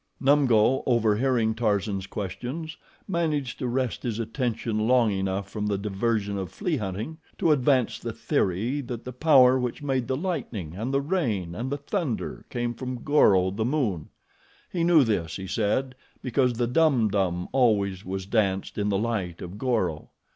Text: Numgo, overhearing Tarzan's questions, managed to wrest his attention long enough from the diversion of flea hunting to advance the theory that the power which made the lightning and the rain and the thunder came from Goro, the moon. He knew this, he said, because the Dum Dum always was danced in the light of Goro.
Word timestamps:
Numgo, 0.19 0.81
overhearing 0.87 1.53
Tarzan's 1.53 2.07
questions, 2.07 2.75
managed 3.07 3.59
to 3.59 3.67
wrest 3.67 4.01
his 4.01 4.17
attention 4.17 4.87
long 4.87 5.11
enough 5.11 5.47
from 5.47 5.67
the 5.67 5.77
diversion 5.77 6.39
of 6.39 6.51
flea 6.51 6.77
hunting 6.77 7.19
to 7.37 7.51
advance 7.51 7.99
the 7.99 8.11
theory 8.11 8.81
that 8.81 9.05
the 9.05 9.13
power 9.13 9.59
which 9.59 9.83
made 9.83 10.07
the 10.07 10.15
lightning 10.17 10.75
and 10.75 10.91
the 10.91 11.01
rain 11.01 11.53
and 11.53 11.71
the 11.71 11.77
thunder 11.77 12.45
came 12.49 12.73
from 12.73 13.03
Goro, 13.03 13.51
the 13.51 13.63
moon. 13.63 14.09
He 14.71 14.83
knew 14.83 15.03
this, 15.03 15.35
he 15.35 15.45
said, 15.45 15.93
because 16.23 16.53
the 16.53 16.65
Dum 16.65 17.07
Dum 17.09 17.47
always 17.51 18.03
was 18.03 18.25
danced 18.25 18.79
in 18.79 18.89
the 18.89 18.97
light 18.97 19.39
of 19.39 19.59
Goro. 19.59 20.09